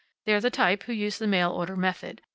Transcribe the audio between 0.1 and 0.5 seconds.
They're the